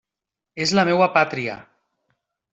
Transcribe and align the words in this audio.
És 0.65 0.73
la 0.79 0.85
meua 0.89 1.09
pàtria. 1.19 1.59